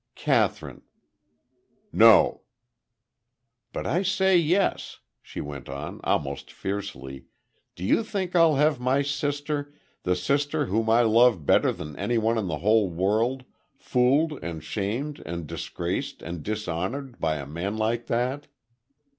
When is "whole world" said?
12.65-13.43